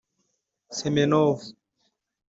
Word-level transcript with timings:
Semenov 0.79 1.39